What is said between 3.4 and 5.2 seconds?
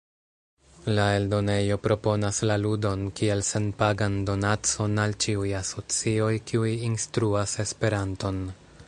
senpagan donacon al